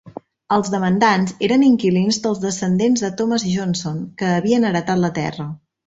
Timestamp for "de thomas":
3.07-3.49